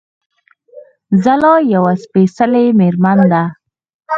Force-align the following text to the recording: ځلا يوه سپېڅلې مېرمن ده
ځلا 1.23 1.53
يوه 1.73 1.93
سپېڅلې 2.03 2.63
مېرمن 2.79 3.19
ده 3.31 3.43